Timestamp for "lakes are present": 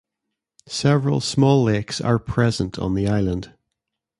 1.63-2.79